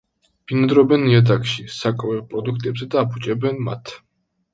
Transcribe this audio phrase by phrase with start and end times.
[0.51, 3.93] ბინადრობენ ნიადაგში, საკვებ პროდუქტებზე და აფუჭებენ მათ.